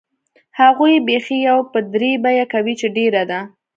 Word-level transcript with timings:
هغوی 0.59 0.95
بیخي 1.07 1.37
یو 1.47 1.57
په 1.71 1.79
درې 1.93 2.11
بیه 2.23 2.45
کوي 2.53 2.73
چې 2.79 2.87
ډېره 2.97 3.23
ده. 3.31 3.39